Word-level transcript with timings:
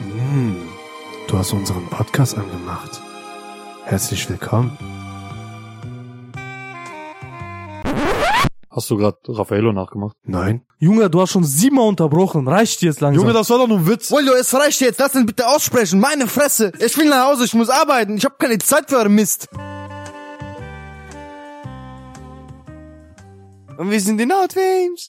Hm, 0.00 0.56
du 1.28 1.36
hast 1.36 1.52
unseren 1.52 1.86
Podcast 1.88 2.34
angemacht. 2.38 3.02
Herzlich 3.84 4.26
willkommen. 4.30 4.78
Hast 8.70 8.88
du 8.88 8.96
gerade 8.96 9.18
Raffaello 9.28 9.72
nachgemacht? 9.72 10.16
Nein? 10.22 10.62
Junge, 10.78 11.10
du 11.10 11.20
hast 11.20 11.32
schon 11.32 11.44
siebenmal 11.44 11.86
unterbrochen. 11.86 12.48
Reicht 12.48 12.80
jetzt 12.80 13.02
langsam. 13.02 13.20
Junge, 13.20 13.34
das 13.34 13.50
war 13.50 13.58
doch 13.58 13.68
nur 13.68 13.78
ein 13.78 13.86
Witz. 13.86 14.10
Wollo, 14.10 14.32
es 14.32 14.54
reicht 14.54 14.80
jetzt. 14.80 15.00
Lass 15.00 15.14
ihn 15.14 15.26
bitte 15.26 15.46
aussprechen. 15.46 16.00
Meine 16.00 16.26
Fresse. 16.26 16.72
Ich 16.78 16.96
will 16.96 17.10
nach 17.10 17.26
Hause. 17.26 17.44
Ich 17.44 17.52
muss 17.52 17.68
arbeiten. 17.68 18.16
Ich 18.16 18.24
habe 18.24 18.36
keine 18.38 18.56
Zeit 18.56 18.88
für 18.88 18.96
euren 18.96 19.14
Mist. 19.14 19.48
Und 23.76 23.90
wir 23.90 24.00
sind 24.00 24.16
die 24.16 24.26
Nordwings. 24.26 25.04